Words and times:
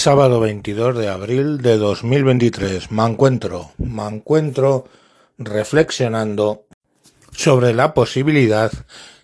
Sábado 0.00 0.40
22 0.40 0.96
de 0.96 1.10
abril 1.10 1.60
de 1.60 1.76
2023. 1.76 2.90
Me 2.90 3.04
encuentro, 3.04 3.72
me 3.76 4.06
encuentro 4.08 4.88
reflexionando 5.36 6.64
sobre 7.32 7.74
la 7.74 7.92
posibilidad 7.92 8.72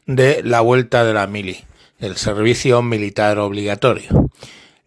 de 0.04 0.42
la 0.42 0.60
vuelta 0.60 1.02
de 1.06 1.14
la 1.14 1.26
mili, 1.26 1.64
el 1.98 2.18
servicio 2.18 2.82
militar 2.82 3.38
obligatorio. 3.38 4.28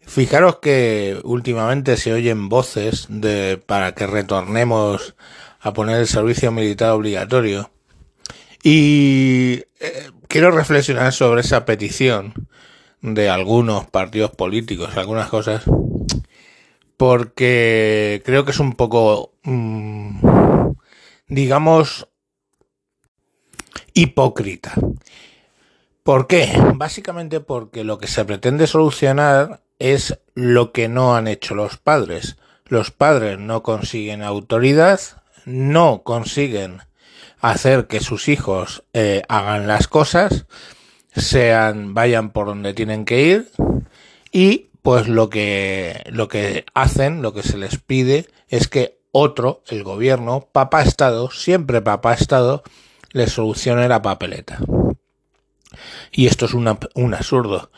Fijaros 0.06 0.60
que 0.60 1.18
últimamente 1.24 1.96
se 1.96 2.12
oyen 2.12 2.48
voces 2.48 3.06
de 3.08 3.60
para 3.66 3.92
que 3.96 4.06
retornemos 4.06 5.16
a 5.58 5.72
poner 5.72 5.98
el 5.98 6.06
servicio 6.06 6.52
militar 6.52 6.90
obligatorio 6.90 7.72
y 8.62 9.64
eh, 9.80 10.10
quiero 10.28 10.52
reflexionar 10.52 11.12
sobre 11.12 11.40
esa 11.40 11.64
petición 11.64 12.48
de 13.02 13.30
algunos 13.30 13.86
partidos 13.86 14.30
políticos, 14.30 14.96
algunas 14.96 15.28
cosas, 15.28 15.64
porque 16.96 18.22
creo 18.24 18.44
que 18.44 18.50
es 18.50 18.60
un 18.60 18.74
poco, 18.74 19.32
mmm, 19.44 20.72
digamos, 21.28 22.08
hipócrita. 23.94 24.74
¿Por 26.02 26.26
qué? 26.26 26.52
Básicamente 26.74 27.40
porque 27.40 27.84
lo 27.84 27.98
que 27.98 28.06
se 28.06 28.24
pretende 28.24 28.66
solucionar 28.66 29.60
es 29.78 30.18
lo 30.34 30.72
que 30.72 30.88
no 30.88 31.14
han 31.14 31.28
hecho 31.28 31.54
los 31.54 31.76
padres. 31.76 32.36
Los 32.66 32.90
padres 32.90 33.38
no 33.38 33.62
consiguen 33.62 34.22
autoridad, 34.22 35.00
no 35.44 36.02
consiguen 36.02 36.82
hacer 37.40 37.86
que 37.86 38.00
sus 38.00 38.28
hijos 38.28 38.84
eh, 38.92 39.22
hagan 39.28 39.66
las 39.66 39.88
cosas, 39.88 40.46
sean, 41.14 41.94
vayan 41.94 42.30
por 42.30 42.46
donde 42.46 42.74
tienen 42.74 43.04
que 43.04 43.22
ir 43.22 43.50
y 44.32 44.70
pues 44.82 45.08
lo 45.08 45.28
que, 45.28 46.04
lo 46.10 46.28
que 46.28 46.64
hacen, 46.74 47.22
lo 47.22 47.34
que 47.34 47.42
se 47.42 47.58
les 47.58 47.78
pide 47.78 48.26
es 48.48 48.68
que 48.68 48.98
otro, 49.12 49.62
el 49.68 49.82
gobierno, 49.82 50.48
papá 50.52 50.82
Estado, 50.82 51.30
siempre 51.30 51.82
papá 51.82 52.14
Estado, 52.14 52.62
les 53.12 53.32
solucione 53.32 53.88
la 53.88 54.02
papeleta. 54.02 54.58
Y 56.12 56.26
esto 56.26 56.46
es 56.46 56.54
una, 56.54 56.78
un 56.94 57.14
absurdo. 57.14 57.70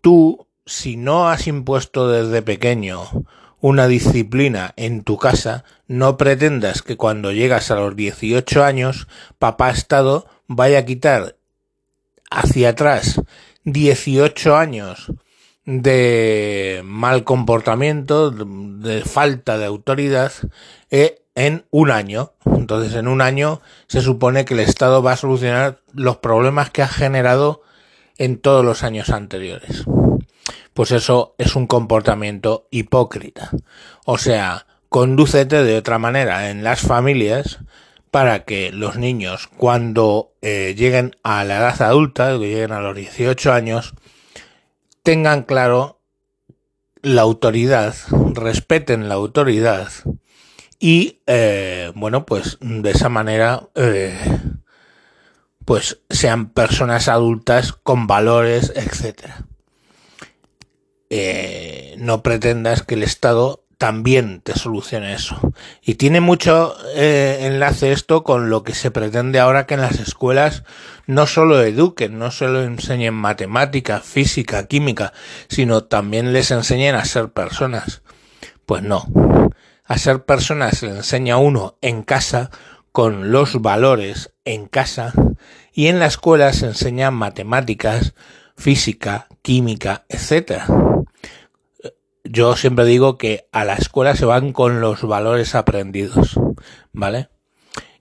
Tú, 0.00 0.46
si 0.66 0.96
no 0.96 1.28
has 1.28 1.46
impuesto 1.46 2.08
desde 2.08 2.42
pequeño 2.42 3.04
una 3.60 3.86
disciplina 3.86 4.74
en 4.76 5.04
tu 5.04 5.18
casa, 5.18 5.64
no 5.86 6.16
pretendas 6.16 6.82
que 6.82 6.96
cuando 6.96 7.32
llegas 7.32 7.70
a 7.70 7.76
los 7.76 7.94
18 7.94 8.64
años, 8.64 9.06
papá 9.38 9.70
Estado 9.70 10.26
vaya 10.48 10.80
a 10.80 10.84
quitar 10.84 11.36
hacia 12.32 12.70
atrás 12.70 13.20
18 13.64 14.56
años 14.56 15.12
de 15.64 16.82
mal 16.84 17.24
comportamiento, 17.24 18.30
de 18.30 19.02
falta 19.02 19.58
de 19.58 19.66
autoridad, 19.66 20.32
eh, 20.90 21.22
en 21.34 21.64
un 21.70 21.90
año. 21.90 22.32
Entonces, 22.44 22.94
en 22.94 23.08
un 23.08 23.20
año 23.20 23.60
se 23.86 24.00
supone 24.00 24.44
que 24.44 24.54
el 24.54 24.60
Estado 24.60 25.02
va 25.02 25.12
a 25.12 25.16
solucionar 25.16 25.78
los 25.94 26.18
problemas 26.18 26.70
que 26.70 26.82
ha 26.82 26.88
generado 26.88 27.62
en 28.18 28.38
todos 28.38 28.64
los 28.64 28.82
años 28.82 29.10
anteriores. 29.10 29.84
Pues 30.74 30.90
eso 30.90 31.34
es 31.38 31.54
un 31.54 31.66
comportamiento 31.66 32.66
hipócrita. 32.70 33.50
O 34.04 34.18
sea, 34.18 34.66
condúcete 34.88 35.64
de 35.64 35.76
otra 35.76 35.98
manera 35.98 36.50
en 36.50 36.64
las 36.64 36.80
familias 36.80 37.60
para 38.12 38.44
que 38.44 38.72
los 38.72 38.98
niños 38.98 39.48
cuando 39.56 40.34
eh, 40.42 40.74
lleguen 40.76 41.16
a 41.22 41.44
la 41.44 41.56
edad 41.56 41.80
adulta, 41.80 42.38
que 42.38 42.46
lleguen 42.46 42.72
a 42.72 42.82
los 42.82 42.94
18 42.94 43.54
años, 43.54 43.94
tengan 45.02 45.44
claro 45.44 45.98
la 47.00 47.22
autoridad, 47.22 47.94
respeten 48.34 49.08
la 49.08 49.14
autoridad 49.14 49.88
y 50.78 51.22
eh, 51.26 51.90
bueno, 51.94 52.26
pues 52.26 52.58
de 52.60 52.90
esa 52.90 53.08
manera 53.08 53.70
eh, 53.76 54.14
pues 55.64 56.02
sean 56.10 56.50
personas 56.50 57.08
adultas 57.08 57.72
con 57.72 58.06
valores, 58.06 58.74
etcétera. 58.76 59.46
no 61.96 62.22
pretendas 62.22 62.82
que 62.82 62.94
el 62.94 63.04
Estado 63.04 63.64
también 63.82 64.42
te 64.42 64.56
solucione 64.56 65.12
eso. 65.12 65.40
Y 65.82 65.96
tiene 65.96 66.20
mucho 66.20 66.76
eh, 66.94 67.38
enlace 67.40 67.90
esto 67.90 68.22
con 68.22 68.48
lo 68.48 68.62
que 68.62 68.76
se 68.76 68.92
pretende 68.92 69.40
ahora 69.40 69.66
que 69.66 69.74
en 69.74 69.80
las 69.80 69.98
escuelas 69.98 70.62
no 71.08 71.26
solo 71.26 71.60
eduquen, 71.60 72.16
no 72.16 72.30
solo 72.30 72.62
enseñen 72.62 73.14
matemática, 73.14 73.98
física, 73.98 74.68
química, 74.68 75.12
sino 75.48 75.82
también 75.82 76.32
les 76.32 76.52
enseñen 76.52 76.94
a 76.94 77.04
ser 77.04 77.30
personas. 77.30 78.02
Pues 78.66 78.84
no. 78.84 79.04
A 79.84 79.98
ser 79.98 80.24
personas 80.26 80.78
se 80.78 80.86
le 80.86 80.98
enseña 80.98 81.38
uno 81.38 81.76
en 81.82 82.04
casa 82.04 82.50
con 82.92 83.32
los 83.32 83.62
valores 83.62 84.32
en 84.44 84.68
casa 84.68 85.12
y 85.72 85.88
en 85.88 85.98
la 85.98 86.06
escuela 86.06 86.52
se 86.52 86.66
enseñan 86.66 87.14
matemáticas, 87.14 88.14
física, 88.56 89.26
química, 89.42 90.04
etcétera 90.08 90.66
yo 92.24 92.56
siempre 92.56 92.84
digo 92.84 93.18
que 93.18 93.48
a 93.52 93.64
la 93.64 93.74
escuela 93.74 94.16
se 94.16 94.24
van 94.24 94.52
con 94.52 94.80
los 94.80 95.02
valores 95.02 95.54
aprendidos, 95.54 96.38
¿vale? 96.92 97.28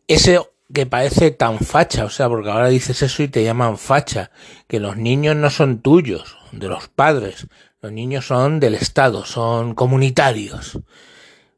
Ese 0.07 0.39
que 0.73 0.85
parece 0.85 1.31
tan 1.31 1.59
facha, 1.59 2.05
o 2.05 2.09
sea, 2.09 2.29
porque 2.29 2.49
ahora 2.49 2.67
dices 2.67 3.01
eso 3.01 3.23
y 3.23 3.27
te 3.27 3.43
llaman 3.43 3.77
facha, 3.77 4.31
que 4.67 4.79
los 4.79 4.97
niños 4.97 5.35
no 5.35 5.49
son 5.49 5.79
tuyos, 5.79 6.37
de 6.51 6.67
los 6.67 6.87
padres, 6.87 7.47
los 7.81 7.91
niños 7.91 8.27
son 8.27 8.59
del 8.59 8.75
Estado, 8.75 9.25
son 9.25 9.73
comunitarios. 9.73 10.79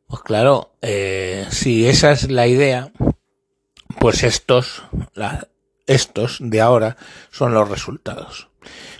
Pues 0.07 0.21
claro, 0.21 0.73
eh, 0.81 1.47
si 1.49 1.87
esa 1.87 2.11
es 2.11 2.29
la 2.29 2.47
idea, 2.47 2.91
pues 3.99 4.23
estos, 4.23 4.83
estos 5.87 6.37
de 6.39 6.61
ahora 6.61 6.97
son 7.31 7.53
los 7.53 7.69
resultados. 7.69 8.49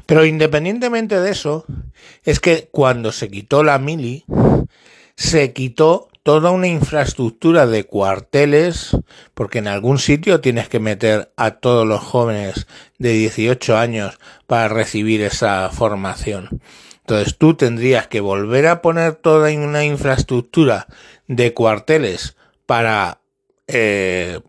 Pero 0.06 0.25
independientemente 0.25 1.19
de 1.19 1.31
eso, 1.31 1.66
es 2.24 2.40
que 2.40 2.69
cuando 2.72 3.12
se 3.12 3.29
quitó 3.29 3.63
la 3.63 3.79
mili, 3.79 4.25
se 5.16 5.53
quitó 5.53 6.09
toda 6.24 6.51
una 6.51 6.68
infraestructura 6.68 7.68
de 7.68 7.84
cuarteles, 7.84 8.97
porque 9.34 9.59
en 9.59 9.68
algún 9.68 10.00
sitio 10.00 10.40
tienes 10.40 10.69
que 10.69 10.79
meter 10.79 11.31
a 11.35 11.52
todos 11.52 11.85
los 11.85 12.02
jóvenes 12.02 12.66
de 12.97 13.12
18 13.12 13.78
años 13.78 14.18
para 14.47 14.69
recibir 14.69 15.22
esa 15.22 15.69
formación. 15.69 16.62
Entonces 17.02 17.38
tú 17.38 17.56
tendrías 17.56 18.07
que 18.07 18.22
volver 18.22 18.68
a 18.68 18.81
poner 18.81 19.16
toda 19.16 19.52
una 19.52 19.84
infraestructura 19.84 20.88
de 21.28 21.53
cuarteles 21.53 22.38
para 22.66 23.19
eh, 23.68 24.40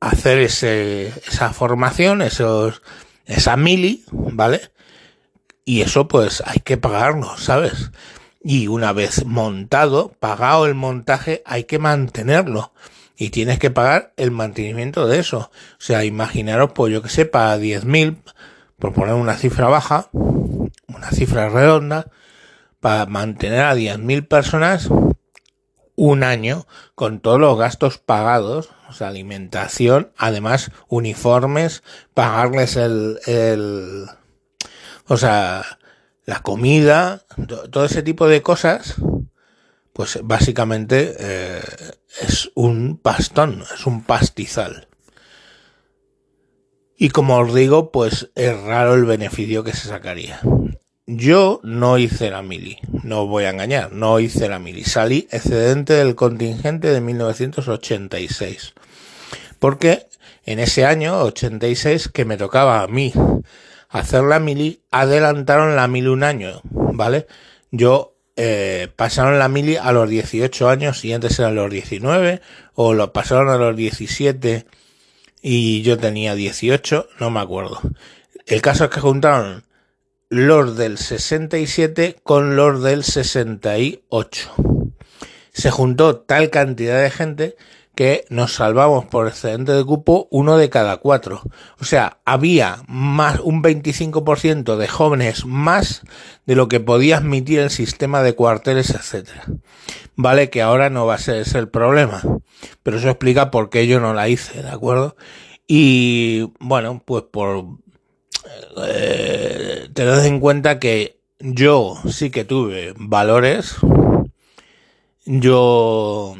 hacer 0.00 0.38
ese, 0.38 1.08
esa 1.26 1.54
formación, 1.54 2.20
esos, 2.20 2.82
esa 3.26 3.56
mili, 3.56 4.04
¿vale? 4.10 4.70
Y 5.64 5.80
eso 5.80 6.08
pues 6.08 6.42
hay 6.46 6.60
que 6.60 6.76
pagarlo, 6.76 7.36
¿sabes? 7.38 7.90
Y 8.42 8.68
una 8.68 8.92
vez 8.92 9.24
montado, 9.24 10.12
pagado 10.20 10.66
el 10.66 10.74
montaje, 10.74 11.42
hay 11.46 11.64
que 11.64 11.78
mantenerlo. 11.78 12.72
Y 13.16 13.30
tienes 13.30 13.58
que 13.58 13.70
pagar 13.70 14.12
el 14.16 14.30
mantenimiento 14.30 15.06
de 15.06 15.20
eso. 15.20 15.50
O 15.72 15.80
sea, 15.80 16.04
imaginaros, 16.04 16.72
pues 16.74 16.92
yo 16.92 17.00
que 17.00 17.08
sé, 17.08 17.24
para 17.24 17.56
10.000, 17.56 18.18
por 18.78 18.92
poner 18.92 19.14
una 19.14 19.36
cifra 19.36 19.68
baja, 19.68 20.08
una 20.12 21.10
cifra 21.12 21.48
redonda, 21.48 22.10
para 22.80 23.06
mantener 23.06 23.60
a 23.60 23.74
10.000 23.74 24.28
personas 24.28 24.90
un 25.96 26.22
año 26.22 26.66
con 26.94 27.20
todos 27.20 27.40
los 27.40 27.56
gastos 27.56 27.98
pagados, 27.98 28.70
alimentación, 29.02 30.12
además 30.16 30.70
uniformes, 30.88 31.82
pagarles 32.14 32.76
el, 32.76 34.06
o 35.06 35.16
sea, 35.16 35.64
la 36.24 36.40
comida, 36.40 37.24
todo 37.70 37.84
ese 37.84 38.02
tipo 38.02 38.28
de 38.28 38.42
cosas, 38.42 38.96
pues 39.92 40.18
básicamente 40.22 41.14
eh, 41.18 41.62
es 42.20 42.50
un 42.54 42.98
pastón, 42.98 43.64
es 43.74 43.86
un 43.86 44.02
pastizal. 44.02 44.88
Y 46.96 47.10
como 47.10 47.38
os 47.38 47.54
digo, 47.54 47.90
pues 47.90 48.30
es 48.34 48.58
raro 48.60 48.94
el 48.94 49.04
beneficio 49.04 49.64
que 49.64 49.72
se 49.72 49.88
sacaría. 49.88 50.40
Yo 51.06 51.60
no 51.62 51.98
hice 51.98 52.30
la 52.30 52.42
mili, 52.42 52.78
no 53.02 53.26
voy 53.26 53.44
a 53.44 53.50
engañar, 53.50 53.92
no 53.92 54.20
hice 54.20 54.48
la 54.48 54.58
mili. 54.58 54.84
Salí 54.84 55.28
excedente 55.30 55.92
del 55.92 56.14
contingente 56.14 56.88
de 56.88 57.00
1986. 57.02 58.72
Porque 59.58 60.06
en 60.44 60.58
ese 60.58 60.84
año, 60.84 61.20
86, 61.22 62.08
que 62.08 62.24
me 62.24 62.36
tocaba 62.36 62.82
a 62.82 62.86
mí 62.86 63.12
hacer 63.88 64.24
la 64.24 64.40
mili, 64.40 64.80
adelantaron 64.90 65.76
la 65.76 65.88
mili 65.88 66.08
un 66.08 66.24
año, 66.24 66.60
¿vale? 66.64 67.26
Yo 67.70 68.14
eh, 68.36 68.88
pasaron 68.96 69.38
la 69.38 69.48
mili 69.48 69.76
a 69.76 69.92
los 69.92 70.08
18 70.08 70.68
años 70.68 71.04
y 71.04 71.12
antes 71.12 71.38
eran 71.38 71.54
los 71.54 71.70
19, 71.70 72.40
o 72.74 72.92
lo 72.94 73.12
pasaron 73.12 73.48
a 73.48 73.56
los 73.56 73.76
17 73.76 74.66
y 75.40 75.82
yo 75.82 75.98
tenía 75.98 76.34
18, 76.34 77.08
no 77.20 77.30
me 77.30 77.40
acuerdo. 77.40 77.80
El 78.46 78.60
caso 78.60 78.84
es 78.84 78.90
que 78.90 79.00
juntaron 79.00 79.64
los 80.28 80.76
del 80.76 80.98
67 80.98 82.16
con 82.22 82.56
los 82.56 82.82
del 82.82 83.04
68. 83.04 84.54
Se 85.52 85.70
juntó 85.70 86.16
tal 86.16 86.50
cantidad 86.50 87.00
de 87.00 87.10
gente 87.10 87.56
que 87.94 88.24
nos 88.28 88.54
salvamos 88.54 89.04
por 89.06 89.28
excedente 89.28 89.72
de 89.72 89.84
cupo 89.84 90.28
uno 90.30 90.56
de 90.56 90.70
cada 90.70 90.96
cuatro. 90.98 91.42
O 91.80 91.84
sea, 91.84 92.18
había 92.24 92.82
más 92.88 93.40
un 93.40 93.62
25% 93.62 94.76
de 94.76 94.88
jóvenes 94.88 95.46
más 95.46 96.02
de 96.46 96.56
lo 96.56 96.68
que 96.68 96.80
podía 96.80 97.18
admitir 97.18 97.60
el 97.60 97.70
sistema 97.70 98.22
de 98.22 98.34
cuarteles, 98.34 98.90
etcétera. 98.90 99.44
Vale 100.16 100.50
que 100.50 100.62
ahora 100.62 100.90
no 100.90 101.06
va 101.06 101.14
a 101.14 101.18
ser 101.18 101.36
ese 101.36 101.58
el 101.58 101.68
problema, 101.68 102.22
pero 102.82 102.98
eso 102.98 103.08
explica 103.08 103.50
por 103.50 103.70
qué 103.70 103.86
yo 103.86 104.00
no 104.00 104.14
la 104.14 104.28
hice, 104.28 104.62
¿de 104.62 104.70
acuerdo? 104.70 105.16
Y 105.66 106.52
bueno, 106.60 107.02
pues 107.04 107.24
por 107.30 107.64
eh, 108.86 109.88
te 109.92 110.04
das 110.04 110.24
en 110.26 110.40
cuenta 110.40 110.78
que 110.78 111.20
yo 111.40 111.96
sí 112.08 112.30
que 112.30 112.44
tuve 112.44 112.94
valores. 112.96 113.76
Yo 115.26 116.36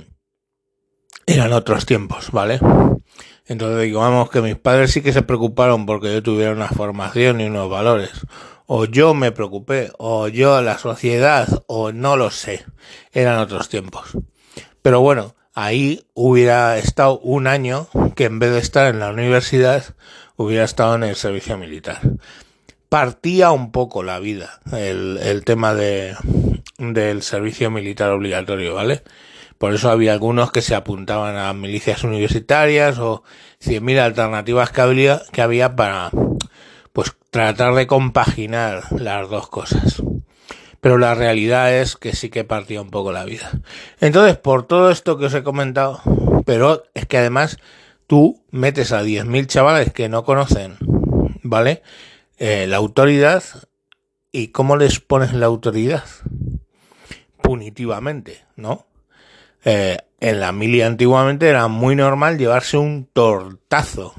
eran 1.27 1.53
otros 1.53 1.87
tiempos, 1.87 2.31
¿vale? 2.31 2.61
Entonces 3.47 3.83
digo, 3.83 4.01
vamos, 4.01 4.31
que 4.31 4.41
mis 4.41 4.57
padres 4.57 4.93
sí 4.93 5.03
que 5.03 5.13
se 5.13 5.23
preocuparon 5.23 5.87
porque 5.87 6.13
yo 6.13 6.23
tuviera 6.23 6.53
una 6.53 6.69
formación 6.69 7.41
y 7.41 7.45
unos 7.45 7.69
valores. 7.69 8.11
O 8.67 8.87
yo 8.87 9.13
me 9.13 9.33
preocupé, 9.33 9.91
o 9.99 10.29
yo 10.29 10.63
la 10.63 10.79
sociedad, 10.79 11.65
o 11.67 11.93
no 11.93 12.17
lo 12.17 12.31
sé. 12.31 12.65
Eran 13.13 13.39
otros 13.39 13.69
tiempos. 13.69 14.17
Pero 14.81 15.01
bueno, 15.01 15.35
ahí 15.53 16.07
hubiera 16.15 16.79
estado 16.79 17.19
un 17.21 17.47
año 17.47 17.89
que 18.17 18.25
en 18.25 18.39
vez 18.39 18.53
de 18.53 18.61
estar 18.61 18.87
en 18.87 19.01
la 19.01 19.11
universidad, 19.11 19.85
hubiera 20.37 20.65
estado 20.65 20.95
en 20.95 21.05
el 21.05 21.17
servicio 21.17 21.59
militar. 21.59 22.01
Partía 22.89 23.51
un 23.51 23.73
poco 23.73 24.03
la 24.03 24.21
vida 24.21 24.61
el, 24.73 25.19
el 25.23 25.45
tema 25.45 25.75
de, 25.75 26.17
del 26.79 27.23
servicio 27.23 27.71
militar 27.71 28.11
obligatorio, 28.11 28.75
¿vale? 28.75 29.03
Por 29.59 29.75
eso 29.75 29.91
había 29.91 30.13
algunos 30.13 30.53
que 30.53 30.63
se 30.63 30.75
apuntaban 30.75 31.37
a 31.37 31.53
milicias 31.53 32.05
universitarias 32.05 32.99
o 32.99 33.23
cien 33.59 33.85
mil 33.85 33.99
alternativas 33.99 34.71
que 34.71 34.81
había, 34.81 35.23
que 35.33 35.43
había 35.43 35.77
para 35.77 36.11
pues 36.93 37.13
tratar 37.31 37.75
de 37.75 37.87
compaginar 37.87 38.85
las 38.93 39.29
dos 39.29 39.49
cosas. 39.49 40.03
Pero 40.81 40.99
la 40.99 41.15
realidad 41.15 41.75
es 41.75 41.97
que 41.97 42.15
sí 42.15 42.29
que 42.29 42.45
partía 42.45 42.83
un 42.83 42.91
poco 42.91 43.11
la 43.11 43.25
vida. 43.25 43.51
Entonces, 44.01 44.37
por 44.37 44.67
todo 44.67 44.91
esto 44.91 45.19
que 45.19 45.27
os 45.27 45.35
he 45.35 45.43
comentado, 45.43 46.01
pero 46.45 46.85
es 46.95 47.07
que 47.07 47.19
además 47.19 47.59
tú 48.07 48.43
metes 48.51 48.93
a 48.93 49.03
10.000 49.03 49.47
chavales 49.47 49.93
que 49.93 50.09
no 50.09 50.25
conocen, 50.25 50.77
¿vale? 51.43 51.83
Eh, 52.37 52.67
la 52.69 52.77
autoridad 52.77 53.43
y 54.31 54.49
cómo 54.49 54.77
les 54.77 55.01
pones 55.01 55.33
la 55.33 55.47
autoridad 55.47 56.05
punitivamente, 57.41 58.45
¿no? 58.57 58.87
Eh, 59.65 59.99
en 60.21 60.41
la 60.41 60.53
mili 60.53 60.83
antiguamente 60.83 61.49
era 61.49 61.69
muy 61.69 61.97
normal 61.97 62.39
llevarse 62.39 62.77
un 62.77 63.07
tortazo 63.13 64.15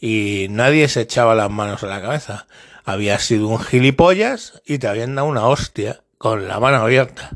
y 0.00 0.46
nadie 0.50 0.88
se 0.88 1.02
echaba 1.02 1.34
las 1.34 1.50
manos 1.50 1.82
a 1.82 1.86
la 1.86 2.00
cabeza. 2.00 2.46
Había 2.84 3.18
sido 3.18 3.48
un 3.48 3.58
gilipollas 3.58 4.62
y 4.66 4.78
te 4.78 4.86
habían 4.86 5.14
dado 5.14 5.28
una 5.28 5.46
hostia 5.46 6.02
con 6.18 6.48
la 6.48 6.60
mano 6.60 6.78
abierta. 6.78 7.30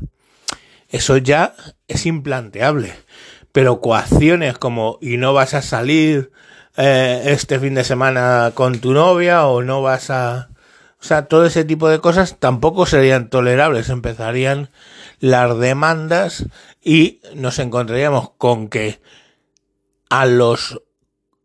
Eso 0.89 1.17
ya 1.17 1.55
es 1.87 2.05
implanteable. 2.05 2.93
Pero 3.51 3.81
coacciones 3.81 4.57
como 4.57 4.99
y 5.01 5.17
no 5.17 5.33
vas 5.33 5.55
a 5.55 5.61
salir 5.61 6.31
eh, 6.77 7.23
este 7.25 7.59
fin 7.59 7.73
de 7.73 7.83
semana 7.83 8.51
con 8.53 8.79
tu 8.79 8.93
novia 8.93 9.47
o 9.47 9.63
no 9.63 9.81
vas 9.81 10.09
a... 10.09 10.49
O 11.01 11.03
sea, 11.03 11.27
todo 11.27 11.45
ese 11.45 11.63
tipo 11.63 11.87
de 11.87 11.99
cosas 11.99 12.37
tampoco 12.39 12.85
serían 12.85 13.29
tolerables. 13.29 13.89
Empezarían 13.89 14.69
las 15.19 15.57
demandas 15.57 16.45
y 16.83 17.21
nos 17.35 17.59
encontraríamos 17.59 18.31
con 18.37 18.67
que 18.67 18.99
a 20.09 20.25
los 20.25 20.81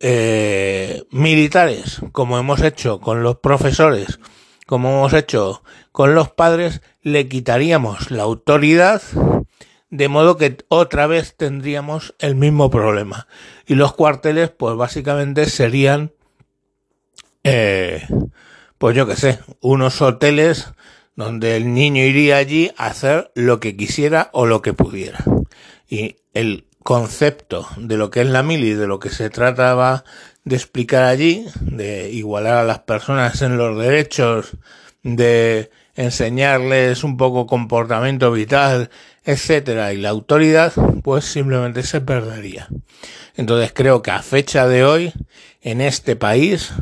eh, 0.01 1.05
militares, 1.11 2.01
como 2.12 2.39
hemos 2.39 2.62
hecho 2.62 3.01
con 3.01 3.23
los 3.23 3.39
profesores, 3.39 4.19
como 4.67 4.91
hemos 4.91 5.12
hecho 5.12 5.62
con 5.93 6.15
los 6.15 6.31
padres, 6.31 6.83
le 7.03 7.29
quitaríamos 7.29 8.11
la 8.11 8.25
autoridad, 8.25 9.03
de 9.91 10.09
modo 10.09 10.37
que 10.37 10.59
otra 10.69 11.06
vez 11.06 11.37
tendríamos 11.37 12.15
el 12.19 12.35
mismo 12.35 12.71
problema. 12.71 13.29
Y 13.67 13.77
los 13.77 13.95
cuarteles, 13.95 14.51
pues 14.51 14.75
básicamente 14.77 15.47
serían, 15.47 16.12
eh, 17.45 18.06
pues 18.85 18.95
yo 18.95 19.07
qué 19.07 19.17
sé, 19.17 19.39
unos 19.63 20.03
hoteles 20.03 20.69
donde 21.17 21.57
el 21.57 21.73
niño 21.73 22.03
iría 22.03 22.37
allí 22.37 22.71
a 22.77 22.89
hacer 22.89 23.31
lo 23.35 23.59
que 23.59 23.79
quisiera 23.79 24.29
o 24.35 24.45
lo 24.45 24.61
que 24.61 24.75
pudiera. 24.75 25.25
Y 25.89 26.17
el 26.35 26.67
concepto 26.83 27.67
de 27.79 27.97
lo 27.97 28.11
que 28.11 28.21
es 28.21 28.27
la 28.27 28.43
mili, 28.43 28.75
de 28.75 28.87
lo 28.87 28.99
que 28.99 29.09
se 29.09 29.31
trataba 29.31 30.05
de 30.45 30.57
explicar 30.57 31.05
allí, 31.05 31.47
de 31.63 32.11
igualar 32.11 32.59
a 32.59 32.65
las 32.65 32.81
personas 32.81 33.41
en 33.41 33.57
los 33.57 33.79
derechos, 33.79 34.51
de 35.03 35.71
enseñarles 35.95 37.05
un 37.05 37.17
poco 37.17 37.47
comportamiento 37.47 38.33
vital, 38.33 38.91
etcétera, 39.25 39.95
y 39.95 39.97
la 39.97 40.11
autoridad, 40.11 40.75
pues 41.03 41.25
simplemente 41.25 41.85
se 41.85 42.03
perdería. 42.03 42.69
Entonces 43.35 43.73
creo 43.75 44.03
que 44.03 44.11
a 44.11 44.21
fecha 44.21 44.69
de 44.69 44.85
hoy, 44.85 45.15
en 45.63 45.81
este 45.81 46.17
país, 46.17 46.75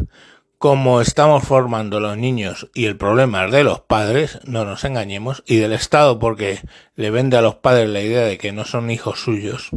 como 0.62 1.00
estamos 1.00 1.42
formando 1.42 1.98
los 1.98 2.16
niños 2.16 2.70
y 2.72 2.84
el 2.84 2.96
problema 2.96 3.46
es 3.46 3.50
de 3.50 3.64
los 3.64 3.80
padres, 3.80 4.38
no 4.44 4.64
nos 4.64 4.84
engañemos, 4.84 5.42
y 5.44 5.56
del 5.56 5.72
Estado 5.72 6.20
porque 6.20 6.60
le 6.94 7.10
vende 7.10 7.36
a 7.36 7.42
los 7.42 7.56
padres 7.56 7.88
la 7.88 8.00
idea 8.00 8.22
de 8.22 8.38
que 8.38 8.52
no 8.52 8.64
son 8.64 8.88
hijos 8.88 9.18
suyos, 9.18 9.70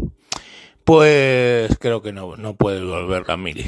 pues 0.84 1.76
creo 1.80 2.04
que 2.04 2.14
no, 2.14 2.38
no 2.38 2.54
puede 2.54 2.86
volver 2.86 3.28
la 3.28 3.36
mili. 3.36 3.66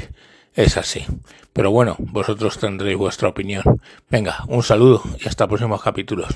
Es 0.54 0.76
así. 0.76 1.04
Pero 1.52 1.72
bueno, 1.72 1.96
vosotros 1.98 2.56
tendréis 2.60 2.96
vuestra 2.96 3.30
opinión. 3.30 3.64
Venga, 4.08 4.44
un 4.46 4.62
saludo 4.62 5.02
y 5.18 5.26
hasta 5.26 5.48
próximos 5.48 5.82
capítulos. 5.82 6.28